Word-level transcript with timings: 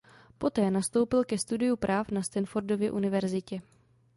Poté 0.39 0.63
nastoupil 0.75 1.21
ke 1.23 1.37
studiu 1.37 1.75
práv 1.77 2.09
na 2.11 2.21
Stanfordově 2.23 2.91
univerzitě. 2.91 3.61